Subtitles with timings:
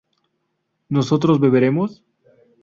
[0.89, 2.03] ¿nosotros beberemos?